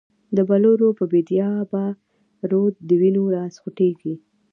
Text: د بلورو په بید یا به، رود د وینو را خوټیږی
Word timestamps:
د 0.35 0.37
بلورو 0.49 0.87
په 0.99 1.03
بید 1.11 1.27
یا 1.39 1.51
به، 1.71 1.83
رود 2.51 2.75
د 2.87 2.89
وینو 3.01 3.23
را 3.35 3.43
خوټیږی 3.61 4.15